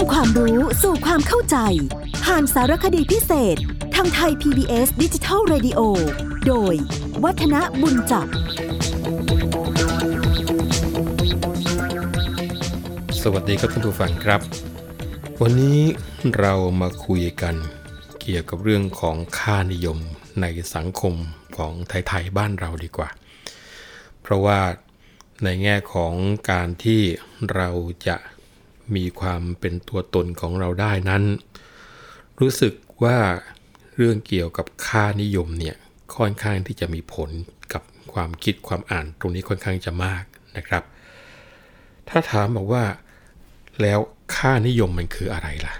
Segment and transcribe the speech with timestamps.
[0.00, 1.56] ำความรู้สู่ความเข้าใจ
[2.24, 3.56] ผ่านสารคดีพิเศษ
[3.94, 5.80] ทางไทย PBS ดิจิทัล Radio
[6.46, 6.74] โดย
[7.24, 8.26] วัฒนบุญจับ
[13.22, 14.40] สวัสดีครับท่านผู้ฟังครับ
[15.42, 15.80] วันนี้
[16.38, 17.54] เรามาคุยกัน
[18.20, 19.98] เกี่ยวกับเรื่องของค่านิยม
[20.40, 21.14] ในสังคม
[21.56, 23.08] ของไทย ๆ บ้านเราดีกว่า
[24.22, 24.60] เพราะว่า
[25.44, 26.14] ในแง่ของ
[26.50, 27.00] การที่
[27.54, 27.70] เรา
[28.08, 28.16] จะ
[28.96, 31.22] มีความเป็นตัวตนของเราได้นั้น
[32.40, 33.18] รู้สึกว่า
[33.96, 35.76] เรื่องเกี่ยวกับค่านิยมเนี่ย
[36.16, 37.30] ค่อนข้างที่จะมีผล
[37.72, 37.82] กับ
[38.12, 40.24] ความคิดความอ่านตรงนี้ค่อนข้างจะมาก
[40.56, 40.82] นะครับ
[42.08, 42.84] ถ้าถามบอกว่า
[43.82, 43.98] แล้ว
[44.36, 45.74] ค่านิยมมันคืออะไรล่ะ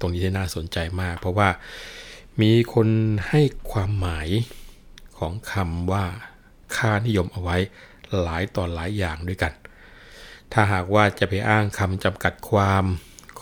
[0.00, 1.48] ตรงนี้ที่น่าสนใจมาก เพราะว่า
[2.40, 2.88] มีคน
[3.28, 3.40] ให้
[3.72, 4.28] ความหมาย
[5.18, 6.04] ของคำว่า
[6.76, 7.56] ค่านิยมเอาไว้
[8.20, 9.52] หลายต่อหลายอย่างด้วยกัน
[10.52, 12.84] ถ้าหากว่าจะไปอ้างคำจำกัดความ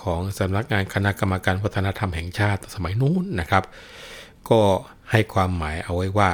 [0.01, 3.65] ของสำนักงานคณะกรรมการวัฒนธรรมแห่งชาติสมัยนู้นนะครับ
[4.51, 4.61] ก็
[5.11, 6.31] ให้ความหมายเอาไว้ว่า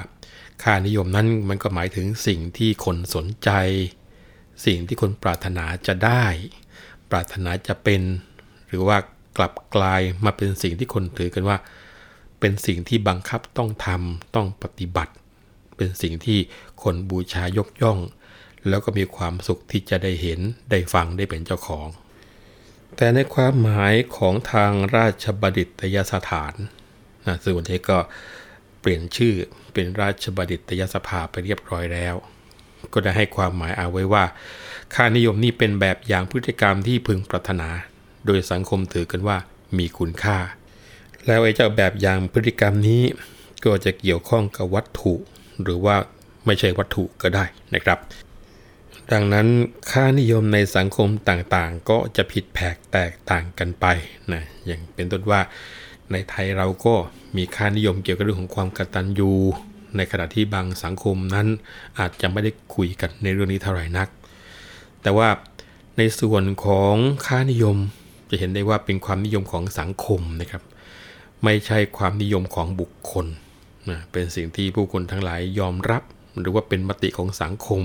[0.62, 3.50] ค่านิยมนั้นมันก็หมายถึงสิ่งที่คนสนใจ
[4.66, 6.24] สิ่งที่คนปรารถนาจะได้
[7.10, 8.02] ปรารถนาจะเป็น
[8.68, 8.96] หรือว่า
[9.36, 11.56] กลับกลายมาเป็นสิ่งที่คนถือกันว่า
[12.40, 15.12] เป็นสิ่งที่บังคับต้องทำต้องปฏิบัติ
[15.76, 16.38] เป็นสิ่งที่
[16.82, 17.98] คนบูชายกย่อง
[18.68, 21.88] แล้วก็มีความสุขที่จะได้เห็นได้ฟังได้เป็นเจ้าของ
[22.96, 26.54] แต่ในความหมายของทางราชบัณฑิตยสถาน
[27.26, 27.98] นะซึ่งวันนี้ก็
[28.80, 29.34] เปลี่ยนชื่อ
[29.72, 32.14] เป็นราชบัณฑิตยสภาไปเรียบร้อยแล้ว
[32.92, 34.24] ก็ได้ให้ความหมายเอาไว้ว่า
[34.94, 37.68] ค่านิยมนี่เป็นแบบอย่างพฤติกรรมที่พึงปรารถนา
[38.26, 39.36] โดยสังคมถือกันว่า
[39.78, 40.38] มีคุณค่า
[41.26, 43.02] แล้วไอ้เจ้าแบบอย่างพฤติกรรมนี้
[43.64, 45.14] ก็จะเกี่ยวข้องกับวัตถุ
[45.62, 45.96] หรือว่า
[46.46, 47.98] ไม่ใช่วัตถุก็ได้นะครับ
[49.12, 49.48] ดังนั้น
[49.90, 53.86] ค่านิยมในสังคมต่างๆ ก็จะผิดแผกแตกต่างกันไป
[54.32, 55.40] นะอย่างเป็นต้นว่า
[56.12, 56.94] ในไทยเราก็
[57.36, 59.32] มีค่านิยมเกี่ยวกับเรื่องของความกตัญญู
[59.96, 61.46] ในขณะที่บางสังคมนั้น
[61.98, 64.08] อาจจะไม่ได้คุยกันในเรื่องนี้เท่าไหร่นัก
[65.02, 65.28] แต่ว่า
[65.98, 66.94] ในส่วนของ
[67.26, 67.76] ค่านิยม
[68.30, 70.62] จะเห็นได้ว่าเป็นความนิยมของสังคมนะครับ
[71.44, 73.26] ไม่ใช่ความนิยมของบุคคล
[73.90, 76.02] นะเป็นสิ่งที่ผู้คนทั้งหลายยอมรับ
[76.40, 77.82] หรือว่าเป็นมติของสังคม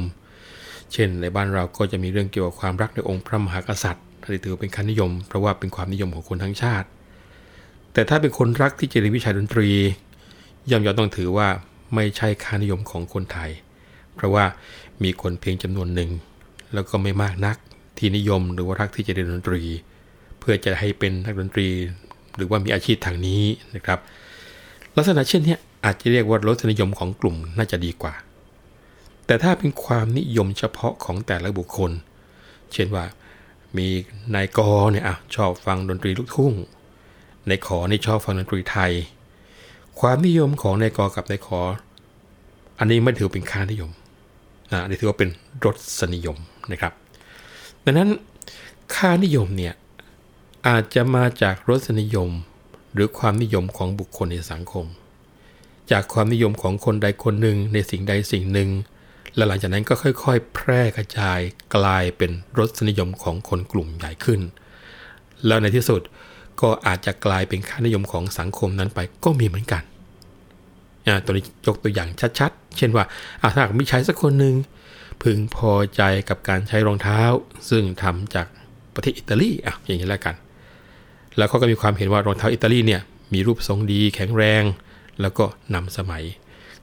[0.93, 6.87] เช่น ในบ้านเราก็จะมีเรื่องเกี่ยวกับความรักในองค์พระมหากษัตริย์ที่ถือเป็นค่านิยม เพราะว่าเป็นความนิยมของคนทั้งชาติ
[7.93, 9.69] แต่ถ้าเป็นคนรักที่จะเรียนวิชาดนตรี
[10.69, 11.47] ย่อมยอมต้องถือว่า
[11.95, 13.51] ไม่ใช่ค่านิยมของคนไทย
[14.15, 14.45] เพราะว่า
[15.03, 16.09] มีคนเพียงจำนวนหนึ่ง
[16.73, 17.57] แล้วก็ไม่มากนัก
[17.97, 19.61] ที่นิยมหรือว่ารักที่จะเรียนดนตรี
[20.39, 21.67] เพื่อจะให้เป็นนักดนตรี
[22.35, 23.43] หรือว่ามีอาชีพทางนี้
[23.75, 23.99] นะครับ
[24.95, 25.55] ลักษณะเช่นนี้
[25.85, 28.13] อาจจะเรียกว่ารสนิยมของกลุ่มน่าจะดีกว่า
[29.27, 31.91] แต่ถ้าเป็นความนิยมเฉพาะของแต่ละบุคคล
[32.73, 33.05] เช่นว่า
[33.77, 33.87] มี
[34.35, 34.59] นายก
[34.91, 36.53] เนี่ยอะชอบฟังดนตรีลูกทุ่ง
[37.49, 38.91] นายขอนี่ชอบฟังดนตรีไทย
[39.99, 41.59] ความนิยมของนายกกับนายขอ
[42.79, 43.91] อันนี้ไม่ถือเป็นค่านิยม
[44.71, 45.29] อ่านี่ถือว่าเป็น
[45.65, 45.67] ร
[45.99, 46.37] สนิยม
[46.71, 46.93] นะครับ
[47.85, 48.09] ดังนั้น
[48.95, 49.73] ค่านิยมเนี่ย
[50.67, 52.29] อาจจะมาจากรสนิยม
[52.93, 54.85] หรือความนิยมของบุคคลในสังคม
[55.91, 58.69] จากความนิยมของคนใดคนหนึ่งในสิ่งใดสิ่งหนึ่ง
[59.37, 61.39] และหลังจากนั้นก็ค่อยๆ แพร่กระจาย
[61.75, 64.41] กลายเป็นรสนิยมของคนกลุ่มใหญ่ขึ้น
[65.47, 66.01] แล้วในที่สุด
[66.61, 69.83] ก็อาจจะกลายเป็นค่านิยมของสังคมนั้นไปก็มีเหมือนกัน
[71.23, 72.09] ตัวนี้ยกตัวอย่าง
[72.39, 73.05] ชัดๆ เช่นว่า
[73.41, 74.55] ถ้าหากมีชายสักคนหนึ่ง
[75.23, 77.21] พึงพอใจกับการใช้รองเท้า
[77.69, 78.47] ซึ่งทำจาก
[78.95, 80.35] ประเทศอิตาลีอะอย่างนี้แล้วกัน
[81.37, 83.01] แล้วเขาก็มีความเห็นว่ารองเท้าอิตาลีเนี่ย
[83.33, 84.63] มีรูปทรงดีแข็งแรง
[85.21, 86.23] แล้วก็นำสมัย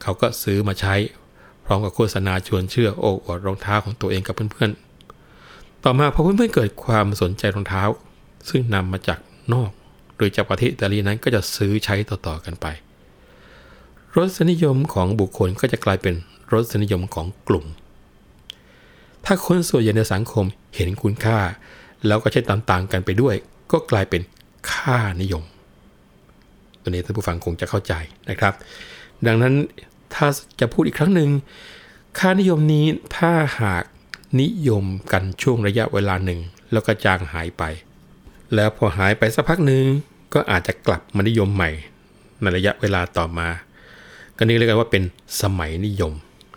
[0.02, 0.94] เขาก็ซื้อมาใช้
[1.64, 7.82] พร้อมกับโฆษณาชวนเชื่อโอ้อวดรองเท้าของตัวเองกับเพื่อนๆ ต่อมาพอเพื่อนๆเกิดความสนใจรองเท้า
[8.48, 9.18] ซึ่งนำมาจาก
[9.52, 9.70] นอก
[10.16, 12.66] โดยจากประเทศอิตาลีนั้นก็จะซื้อใช้ต่อๆกันไป
[14.16, 16.14] รสนิยมของบุคคลก็จะกลายเป็น
[16.52, 17.64] รสนิยมของกลุ่ม
[19.24, 20.44] ถ้าคนส่วนใหญ่ในสังคม
[20.76, 21.38] เห็นคุณค่า
[22.06, 23.34] แล้วก็ใช้ตามๆกันไปด้วย
[23.72, 24.22] ก็กลายเป็น
[24.72, 25.42] ค่านิยม
[26.82, 27.92] ตัวนี้ท่านผู้ฟังคงจะเข้าใจ
[28.30, 28.54] นะครับ
[29.26, 29.54] ดังนั้น
[30.14, 30.26] ถ้า
[30.60, 31.30] จะพูดอีกครั้งหนึ่ง
[32.18, 32.86] ค่านิยมนี้
[33.16, 33.84] ถ้าหาก
[34.40, 36.40] นิยมกันช่วงระยะเวลาหนึ่ง
[36.72, 37.62] แล้วก็จางหายไป
[38.54, 39.84] แล้วพอหายไปสักพักหนึ่ง
[40.34, 41.70] ก็อาจจะกลับมานิยมใหม่
[42.40, 43.48] ในระยะเวลาต่อมา
[44.36, 45.02] ก็นี่เรียกว่าเป็น
[45.42, 46.12] สมัยนิยม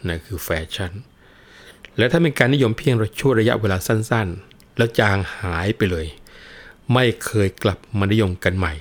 [0.08, 0.92] นะคือแฟชั่น
[1.98, 6.06] แล้วถ้าเป็นการนิยมเพียงช่วงระยะเวลาสั้นๆ แล้วจางหายไปเลย
[6.94, 8.74] ไม่เคยกลับมานิยมกันใหม่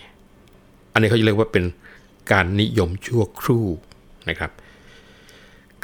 [0.92, 1.64] อันนี้เขาจะเรียกว่าเป็น
[2.32, 3.66] การนิยมชั่วครู่
[4.28, 4.50] นะครับ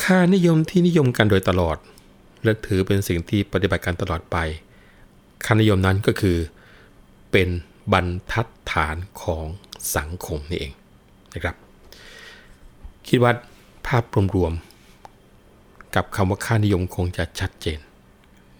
[0.02, 1.76] ค่านิยมที่นิยมกันโดยตลอด
[2.44, 4.36] และถือเป็นสิ่งที่ปฏิบัติการตลอดไป
[5.44, 6.36] ค่านิยมนั้นก็คือ
[7.32, 7.48] เป็น
[7.92, 9.44] บรรทัดฐานของ
[9.96, 10.72] สังคมนี่เอง
[11.34, 11.56] นะครับ
[13.08, 13.32] คิดว่า
[13.86, 14.04] ภาพ
[14.36, 17.78] รวมๆกับคำว่าค่านิยมคงจะชัดเจน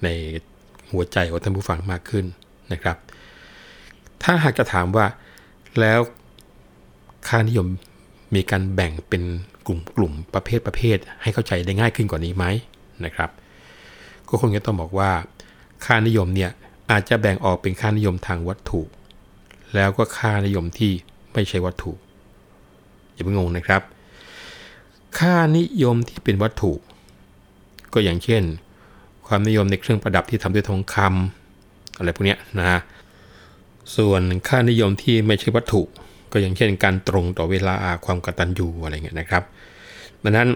[0.03, 0.09] ใน
[0.91, 2.25] หัวใจของท่านผู้ฟังมากขึ้น
[2.73, 2.97] นะครับ
[4.23, 5.07] ถ้าหากจะถามว่า
[5.81, 6.01] แล้ว
[7.29, 7.67] ค่านิยม
[8.35, 9.23] มีการแบ่งเป็น
[9.67, 12.45] กลุ่มกลุ่มประเภทประเภท ให้เข้าใจได้ง่ายขึ้นกว่านี้ไหม
[13.05, 13.31] นะครับ
[14.29, 15.11] ก็คงจะต้องบอกว่า
[15.85, 16.51] ค่านิยมเนี่ย
[16.91, 18.83] อาจจะแบ่งออกเป็นค่านิยมทางวัตถุ
[19.75, 20.93] แล้วก็ค่านิยมที่
[21.33, 21.93] ไม่ใช่วัตถุ
[23.13, 23.83] อย่าเพิ่งงงนะครับ
[25.19, 26.73] ค่านิยมที่เป็นวัตถุ
[27.93, 28.43] ก็อย่างเช่น
[29.27, 32.81] ความนิยมในเครื่องประดับที่ทำด้วยทองคำอะไรพวกนี้นะฮะ
[33.97, 35.83] ส่วนค่านิยมที่ไม่ใช่วัตถุ
[36.33, 39.43] ก็อย่างเช่นการตรงต่อเวลาความกตัญญูอะไรเงี้ยนะครับ
[40.23, 40.49] ดังนั้น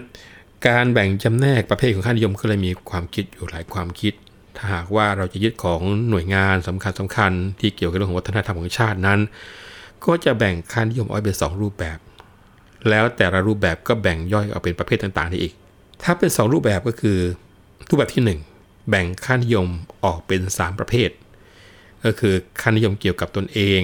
[0.67, 4.13] การแบ่งจำแนกประเภทของค่านิยมก็เลยมีความคิดอยู่หลายความคิด
[4.57, 9.19] ถ้าหากว่าเราจะยึดของหน่วยงานสำคัญสำคัญที่เกี่ยวกับเรื่องของวัฒนธรรมของชาตินั้น
[10.05, 11.97] ก็จะแบ่งค่านิยมออกเป็น2รูปแบบ
[12.89, 15.53] แล้วแต่ละรูปแบบก็แบ่งย่อยออกเป็นประเภทต่างๆนี่อีก
[16.03, 17.17] ถ้าเป็น 2 รูปแบบก็คือ
[17.89, 18.23] รูปแบบที่
[18.55, 19.67] 1 แบ่งค่านิยม
[20.03, 21.09] ออกเป็น 3 ประเภท
[22.05, 23.81] ก็คือค่านิยมเกี่ยวกับตนเอง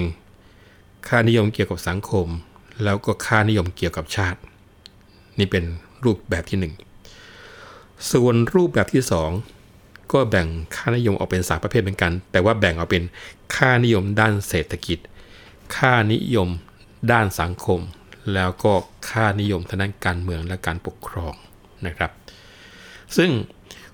[1.08, 2.26] ค่านิยมเกี่ยวกับสังคม
[2.84, 4.40] แล้วก็ค่านิยมเกี่ยวกับชาติ
[5.38, 5.64] นี่เป็น
[6.04, 6.72] รูปแบบที่
[7.30, 9.02] 1 ส่วนรูปแบบที่
[9.56, 13.04] 2 ก็แบ่งค่านิยมออกเป็นส3ประเภทเหมือนกัน แต่ว่าแบ่งออกเป็น
[13.56, 14.98] ค่านิยมด้านเศรษฐกิจ
[15.76, 16.48] ค่านิยม
[17.12, 17.80] ด้านสังคม
[18.34, 18.72] แล้วก็
[19.10, 21.34] ค่านิยมทางด้านการเมืองและการปกครอง
[21.86, 22.10] นะครับ
[23.16, 23.30] ซึ่ง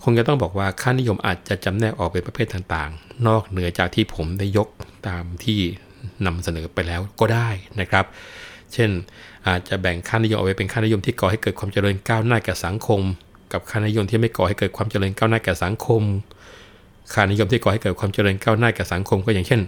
[0.04, 4.68] คงจะต้องบอกว่าค่านิยมอาจจะจำแนกออกเป็นประเภทต่างๆ นอกเหนือจากที่ผมได้ยก
[5.08, 5.60] ตามที่
[6.26, 7.48] นำเสนอไปแล้วก็ได้
[7.80, 8.04] นะครับ
[8.72, 8.90] เช่น
[9.48, 13.00] อาจจะแบ่งค่านิยมออกไปเป็นค่านิยมที่ก่อให้เกิดความเจริญก้าวหน้าแก่สังคม
[13.52, 16.02] กับค่านิยมที่ไม่ก่อให้เกิดความเจริญก้าวหน้าแก่สังคม
[17.12, 19.60] ค่านิยมที่ก่อให้เกิดความเจริญก้าวหน้าแก่สังคมก็อย่างเช่น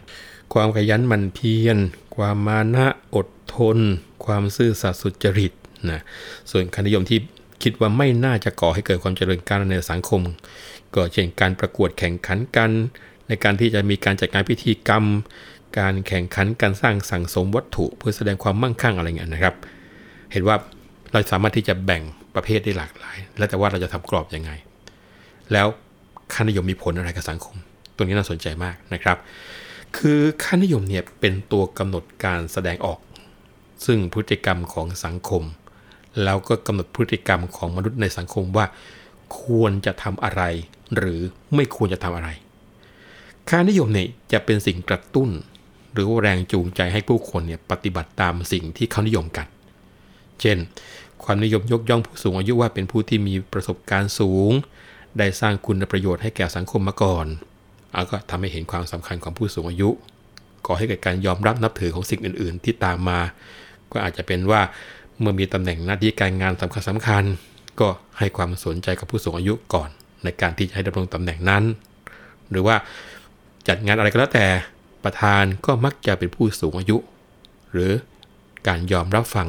[0.53, 1.79] ความขยันหมั่นเพียร
[2.17, 3.79] ความมานะอดทน
[4.25, 5.53] ความซื่อสัตย์สุจริต
[5.91, 6.01] นะ
[6.51, 7.19] ส่วนค่านิยมที่
[7.63, 10.21] คิดว่าไม่น่าจะก่อให้เกิดความเจริญก้าวหน้าในสังคม
[10.95, 12.71] ก็เช่นการประกวดแข่งขันกัน
[13.29, 15.05] ในการที่จะมีการจัดงานพิธีกรรม
[15.79, 19.55] การแข่งขันการสร้างสั่งสมวัตถุเพื่อแสดงความมั่งคั่งอะไรเงี้ยนะครับ
[20.33, 20.57] เห็นว่า
[21.13, 22.03] เราสามารถที่จะแบ่ง
[22.35, 24.51] ประเภทได้หลากหลาย แล้วแต่ว่าเราจะทำกรอบยังไง
[25.53, 25.67] แล้ว
[26.33, 27.57] ค่านิยมมีผลอะไรกับสังคม
[27.97, 29.19] ตัวนี้น่าสนใจมากนะครับ
[29.97, 32.99] คือค่านิยมเนี่ยเป็นตัวกำหนดการแสดงออก
[33.87, 35.43] ซึ่งพฤติกรรมของสังคม
[36.25, 38.67] แล้วก็กำหนดพฤติกรรมของมนุษย์ในสังคมว่า
[39.43, 40.43] ควรจะทำอะไร
[40.97, 41.21] หรือ
[41.55, 42.29] ไม่ควรจะทำอะไร
[43.49, 45.31] ค่านิยมเนี่ยจะเป็นสิ่งกระตุ้น
[45.93, 49.47] หรือว่าแรงจูงใจให้ผู้คนเนี่ยปฏิบัติตามสิ่งที่เขานิยมกัน
[50.41, 50.57] เช่น
[51.25, 54.51] ความนิยมยกย่องผู้สูงอายุว่าเป็นผู้ที่มีประสบการณ์สูง
[55.19, 57.27] ได้สร้างคุณประโยชน์ให้แก่สังคมมาก่อน
[57.93, 59.89] เอาก็ทำให้เห็นความสำคัญของผู้สูงอายุ
[60.67, 63.21] ก่อให้เกิดการยอมรับนับถือของสิ่งอื่น ๆ ที่ตามมา
[63.93, 64.61] ก็อาจจะเป็นว่า
[65.21, 67.25] เมื่อมีตำแหน่งหน้าที่การงานสำคัญสำคัญ
[67.81, 69.89] ก็ให้ความสนใจกับผู้สูงอายุก่อน
[70.25, 71.65] ในการที่จะให้ดำรงตำแหน่งนั้น
[72.51, 72.77] หรือว่า
[73.69, 74.47] จัดงานอะไรก็แล้วแต่
[75.05, 76.97] ประธานก็มักจะเป็นผู้สูงอายุ
[77.73, 77.93] หรือ
[78.67, 79.49] การยอมรับฟัง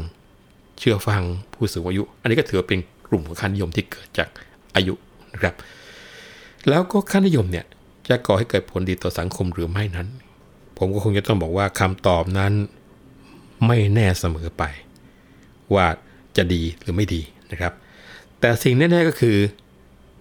[0.79, 1.21] เชื่อฟัง
[1.53, 4.29] ผู้สูงอายุ อันนี้ก็ถือเป็นกลุ่มของค่านิยมที่เกิดจาก
[4.75, 4.93] อายุ
[5.33, 5.55] นะครับ
[6.69, 7.65] แล้วก็ค่านิยมเนี่ย
[8.09, 10.07] จะก่อให้เกิดผลดีต่อสังคมหรือไม่นั้น
[10.77, 12.53] ผมก็คงจะต้องบอกว่าคำตอบนั้น
[13.67, 14.63] ไม่แน่เสมอไป
[15.73, 15.85] ว่า
[16.37, 17.73] จะดีหรือไม่ดีนะครับ
[18.39, 19.37] แต่สิ่งแน่ๆก็คือ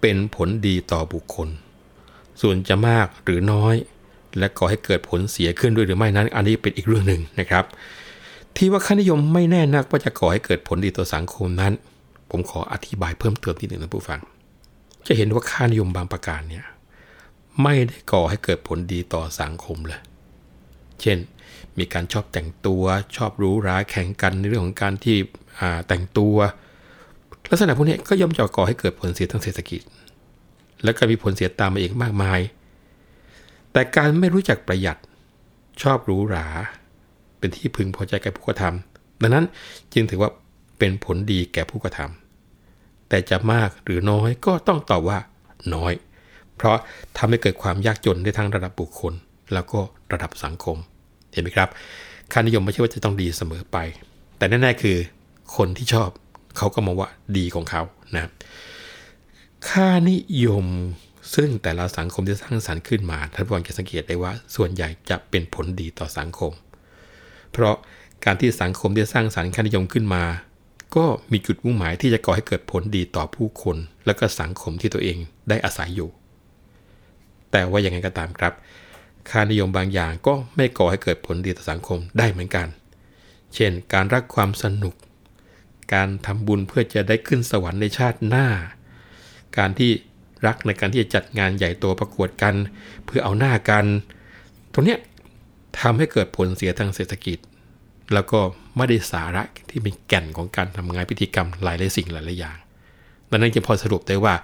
[0.01, 1.49] เป็นผลดีต่อบุคคล
[2.41, 3.75] ส่วนจะมากหรือน้อย
[4.37, 7.65] และก่อให้เกิดผลเสียขึ้นด้วยหรือไม่นั้น อันนี้เป็นอีกเรื่องหนึ่งนะครับ
[8.55, 11.73] ที่ว่าค่านิยมไม่แน่นักว่าจะก่อให้เกิดผลดีต่อสังคมนั้น
[12.29, 14.19] ผมขออธิบายเพิ่มเติมทีหนึ่งนะผู้ฟัง
[15.07, 16.65] จะเห็นว่าค่านิยมบางประการเนี่ย
[17.61, 20.01] ไม่ได้ก่อให้เกิดผลดีต่อสังคมเลย
[21.01, 21.17] เช่น
[21.77, 22.83] มีการชอบแต่งตัว
[23.15, 25.17] ชอบรู้ร้าแข่งกันในเรื่องของการที่
[25.87, 26.35] แต่งตัว
[27.49, 29.81] ลักษณะพวกนี้ก็ย่อมจะก่อให้เกิดผลเสียทางเศรษฐกิจ
[30.83, 32.39] แล้วก็มีผลเสียตามมาเองมากมาย
[33.73, 34.97] แต่การไม่รู้จักประหยัด
[35.81, 36.47] ชอบรู้รา
[37.39, 39.45] เป็นที่พึงพอใจแก่ผู้กระทำดังนั้น
[39.93, 40.31] จึงถือว่า
[40.79, 45.19] เป็นผลดีแก่ผู้กระทำแต่จะมากหรือน้อยก็ต้องตอบว่า
[45.73, 45.93] น้อย
[46.55, 46.77] เพราะ
[47.17, 49.13] ทำให้เกิดความยากจนได้ทั้งระดับบุคคล
[49.53, 49.79] แล้วก็
[50.13, 50.77] ระดับสังคม
[51.31, 51.69] เห็นไหมครับ
[52.31, 53.77] ค่านิยมไม่ใช่ว่าจะต้องดีเสมอไป
[54.37, 54.97] แต่แน่ๆคือ
[55.55, 56.09] คนที่ชอบ
[56.57, 57.81] เขาก็มองว่าดีของเขา
[58.13, 58.29] นะ
[59.69, 60.65] ค่านิยม
[61.33, 66.51] ซึ่งแต่ละสังคมที่สร้างสรรค์ขึ้นมาท่านผู้ฟังจะสังเกตได้ว่า ส่วนใหญ่จะเป็นผลดีต่อสังคม
[67.51, 67.75] เพราะ
[68.25, 70.23] การที่สังคมที่สร้างสรรค์ค่านิยมขึ้นมา
[70.95, 75.17] ก็มีจุดมุ่งหมายที่จะก่อให้เกิดผลดีต่อผู้คน และก็สังคมที่ตัวเอง
[75.49, 76.09] ได้อาศัยอยู่
[77.51, 78.53] แต่ว่าอย่างไงก็ตามครับ
[79.29, 82.67] ค่านิยมบางอย่างก็ไม่ก่อให้เกิดผลดีต่อสังคมได้เหมือนกัน
[83.55, 84.95] เช่น การรักความสนุก
[85.93, 88.47] การทำบุญเพื่อจะได้ขึ้นสวรรค์ในชาติหน้า
[89.57, 89.91] การที่
[90.45, 92.55] รักในการที่จะจัดงานใหญ่โตประกวดกัน
[93.05, 93.85] เพื่อเอาหน้ากัน
[94.73, 94.99] ตรงเนี้ย
[95.79, 97.37] ทำให้เกิดผลเสียทางเศรษฐกิจ
[98.13, 98.39] แล้วก็
[98.77, 102.57] ไม่ได้สาระที่เป็นแก่นของการทำงานพิธีกรรมหลายหลายสิ่งหลายหลายอย่าง
[103.29, 104.35] ดังนั้นจึงพอสรุปได้ว่า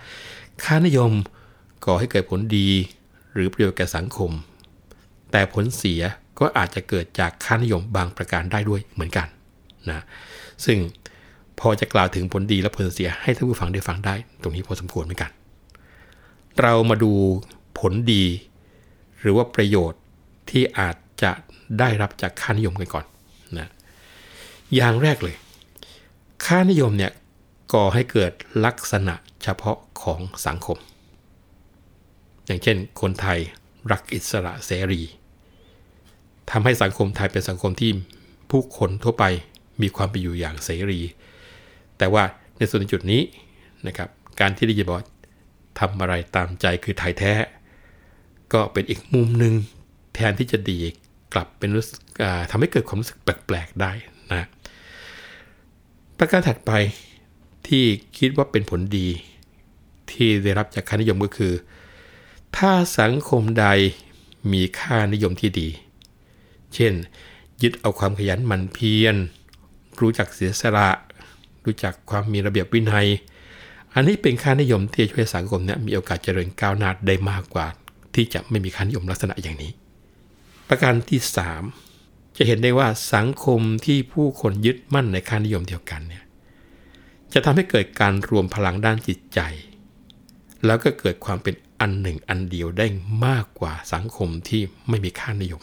[0.63, 1.11] ค่านิยม
[1.85, 2.69] ก่อให้เกิดผลดี
[3.33, 4.31] หรือประโยชน์แก่สังคม
[5.31, 6.01] แต่ผลเสีย
[6.39, 9.27] ก็อาจจะเกิดจากค่านิยมบางประการได้ด้วยเหมือนกัน
[9.89, 10.03] นะ
[10.65, 10.77] ซึ่ง
[11.59, 15.31] พอจะกล่าวถึงผลดีและผลเสียให้ท่านผู้ฟังได้ฟังได้ ตรงนี้พอสมควรเหมือนกัน
[16.61, 17.11] เรามาดู
[17.79, 18.25] ผลดี
[19.19, 20.01] หรือว่าประโยชน์
[20.49, 21.31] ที่อาจจะ
[21.79, 23.05] ได้รับจากค่านิยมกันก่อน
[23.57, 23.69] นะ
[24.75, 25.35] อย่างแรกเลย
[26.45, 27.11] ค่านิยมเนี่ย
[27.73, 28.31] ก่อให้เกิด
[28.65, 30.77] ลักษณะเฉพาะของสังคม
[32.45, 33.39] อย่างเช่น คนไทย
[33.91, 35.01] รักอิสระเสรี
[36.51, 37.91] ทำให้สังคมไทยเป็นสังคมที่
[38.51, 39.25] ผู้คนทั่วไป
[39.81, 40.99] มีความเป็นอยู่อย่างเสรี
[41.97, 42.23] แต่ว่า
[42.57, 43.21] ในส่วนจุดนี้
[43.87, 44.97] นะครับการที่ได้ยินบอก
[45.79, 47.33] ทำอะไรตามใจคือไทยแท้
[48.53, 49.53] ก็เป็นอีกมุมหนึ่ง
[50.15, 50.79] แทนที่จะดี
[51.33, 51.99] กลับเป็นรู้สึก
[52.51, 53.91] ทำให้เกิดความรู้สึกแปลกๆได้
[54.33, 54.43] นะ
[56.17, 56.71] ประการถัดไป
[57.67, 57.83] ที่
[58.17, 59.07] คิดว่าเป็นผลดี
[60.11, 61.53] ที่ได้รับจากค่านิยมก็คือ
[62.57, 63.67] ถ้าสังคมใด
[64.51, 65.69] มีค่านิยมที่ดี
[66.75, 66.93] เช่น
[67.61, 69.15] ยึดเอาความขยันหมั่นเพียร
[69.99, 70.89] รู้จักเสียสละ
[71.65, 73.07] รู้จักความมีระเบียบวินัย
[73.95, 77.67] อันนี้เป็นค่านิยมที่ช่วยสังคมเนี่ยมีโอกาสเจริญก้าวหน้าได้มากกว่า
[78.15, 79.71] ที่จะไม่มีค่านิยมลักษณะอย่างนี้
[80.67, 81.19] ประการที่
[81.77, 86.23] 3 จะเห็นได้ว่าสังคมที่ผู้คนยึดมั่นในค่านิยมเดียวกันเนี่ย
[87.33, 89.39] จะทำให้เกิดการรวมพลังด้านจิตใจ
[90.65, 92.87] แล้วก็เกิดความเป็นอันหนึ่งอันเดียวได้
[93.25, 95.61] มากกว่าสังคมที่ไม่มีค่านิยม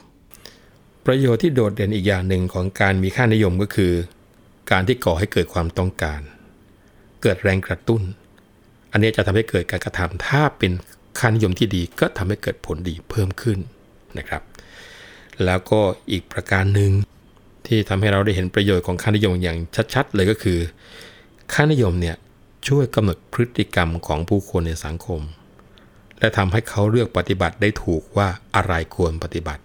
[1.06, 3.92] ประโยชน์ที่โดดเด่นอีกอย่างหนึ่งของการมีค่านิยมก็คือ
[4.70, 6.20] การที่ก่อให้เกิดความต้องการ
[7.26, 8.02] เกิดแรงกระตุ้น
[8.92, 10.72] อันนี้จะทำให้เกิดการกระทำถ้าเป็น
[11.18, 13.58] ค่านิยมที่ดีก็ทำให้เกิดผลดีเพิ่มขึ้น
[14.18, 14.42] นะครับ
[15.44, 15.80] แล้วก็
[16.10, 16.90] อีกประการหนึ่ง
[17.66, 19.58] ที่ทำให้เราได้เห็นประโยชน์ของค่านิยมอย่าง
[19.94, 20.58] ชัดๆ เลยก็คือ
[21.52, 22.16] ค่านิยมเนี่ย
[22.68, 25.20] ช่วยกำหนดพฤติกรรมของผู้คนในสังคม
[26.18, 29.62] และทำให้เขาเลือกปฏิบัติได้ถูกว่าอะไรควรปฏิบัติ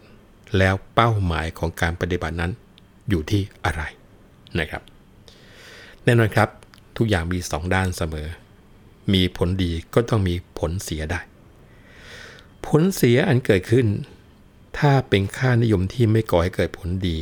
[0.58, 2.52] แล้วเป้าหมายของการปฏิบัตินั้น
[3.10, 3.82] อยู่ที่อะไร
[4.60, 4.82] นะครับ
[6.06, 6.50] แน่นอนครับ
[7.02, 8.28] ทุกอย่างมีสองด้านเสมอ
[9.14, 11.20] มีผลดีก็ต้องมีผลเสียได้
[12.68, 13.88] ผลเสียอันเกิดขึ้น
[14.78, 17.18] ถ้าเป็นค่านิยมที่ไม่ก่อให้เกิดผลดี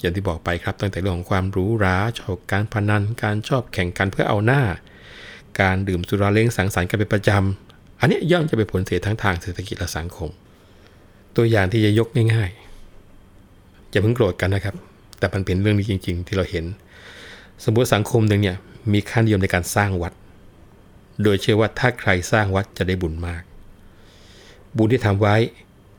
[0.00, 4.62] อย่างที่บอกไปครับตั้งแต่เรื่องของความรู้ราชอบการพนันการชอบแข่งกันเพื่อเอาหน้า
[5.60, 10.30] การดื่มสุราเล้งสังสรรค์กันเป็นประจำอันนี้ย่อมจะเป็นผลเสียทั้งทางเศรษฐกิจและสังคม
[11.36, 14.74] ตัวอย่างที่จะยกง่ายๆอย่าเพิ่งโกรธกันนะครับ
[15.18, 16.64] แต่มันเป็นเรื่องนี้จริง ๆ ที่เราเห็น
[17.64, 18.56] สมมติสังคมหนึ่งเนี่ย
[18.92, 20.12] มีค่านิยมในการสร้างวัด
[21.22, 23.42] โดยเชื่อว่าถ้าใครสร้างวัดจะได้บุญมาก
[24.76, 25.36] บุญที่ทำไว้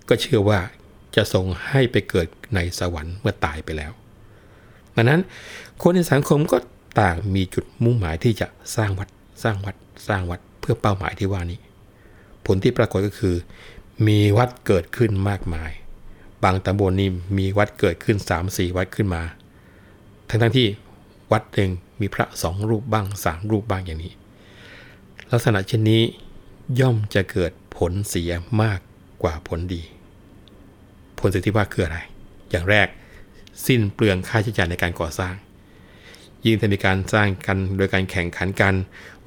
[0.10, 0.60] ก็เชื่อว่า
[1.16, 3.92] จะส่งให้ไปเกิดในสวรรค์เมื่อตายไปแล้ว
[4.96, 5.22] ดังนั้น
[5.82, 6.58] คนในสังคมก็
[7.02, 9.10] ต่างมีจุดมุ่งหมายที่จะสร้างวัด
[9.44, 9.76] สร้างวัด
[10.08, 11.60] สร้างวัดเพื่อเป้าหมายที่ว่านี้
[12.46, 13.36] ผลที่ปรากฏก็คือ
[14.08, 15.72] มีวัดเกิดขึ้นมากมาย
[16.44, 19.22] บางตำบลนี่มีวัดเกิดขึ้น 3-4 วัดขึ้นมา
[20.30, 20.68] ทั้งทั้งที่
[21.32, 21.70] วัดหนึ่ง
[22.02, 24.14] มีพระสองรูปบ้างสามรูปบ้างอย่างนี้
[25.32, 26.02] ลักษณะเช่นนี้
[26.80, 28.32] ย่อมจะเกิดผลเสีย
[28.62, 28.80] มาก
[29.22, 29.82] กว่าผลดี
[31.20, 31.98] ผลเสียที่ว่าคืออะไร
[32.52, 32.88] อย่างแรก
[33.66, 35.36] สิ้นเปลืองค่าใช้จ่ายในการก่อสร้าง
[36.46, 38.74] ยิ่งถ้ามีการสร้างกันโดยการแข่งขันกัน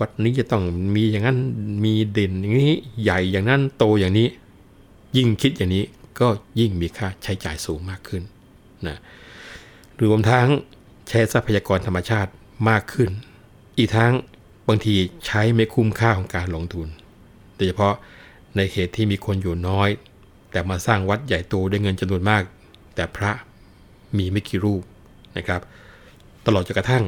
[0.00, 0.62] วัดนี้จะต้อง
[0.94, 1.38] มีอย่างนั้น
[1.84, 4.28] มีเด่นอย่างนี้ใหญ่อย่างนั้นโตอย่างนี้
[5.16, 5.84] ยิ่งคิดอย่างนี้
[6.20, 6.28] ก็
[6.60, 8.22] ยิ่งมีค่าใช้จ่ายสูงมากขึ้น
[8.86, 8.96] นะ
[10.02, 10.46] รวมทั้ง
[11.08, 12.30] ใช้ทรัพยากรธรรมชาติ
[12.68, 13.10] มากขึ้น
[13.78, 14.12] อีกทั้ง
[14.68, 14.94] บางที
[15.26, 16.88] ใช้ไม่คุ้มค่าของการลงทุน
[17.56, 17.94] โดยเฉพาะ
[18.56, 19.88] ในเขตที่มีคนอยู่น้อย
[20.52, 22.42] แต่มาสร้างวัดใหญ่โตด้วยเงินจำนวนมาก
[22.94, 23.32] แต่พระ
[24.16, 24.82] มีไม่กี่รูป
[25.36, 25.60] นะครับ
[26.46, 27.04] ตลอดจนกระทั่ง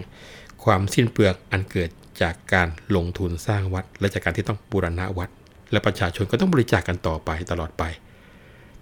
[0.65, 1.91] ความสิ้นเปลืองอันเกิด
[2.23, 5.29] จากการลงทุนสร้างวัด และจากการที่ต้องบูรณะวัด
[5.73, 7.85] และประชาชนก็ต้องบริจาคกกันต่อไปตลอดไป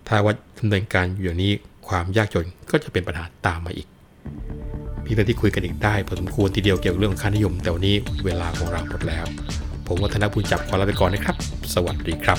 [0.07, 1.53] ถ้าวัดดำเนินการอยู่อย่างนี้
[1.89, 3.89] ความยากจนก็จะเป็นปัญหาตามมาอีก
[5.07, 9.27] มีเรื่องที่คุยกันอีกได้พอสมควรทีเดียวเกี่ยวกับเรื่องค่านิยม แต่วันนี้เวลาของเราหมดแล้ว
[9.87, 11.37] ผมวัฒนบุญจับขอลาไปก่อนนะครับ
[11.75, 12.39] สวัสดีครับ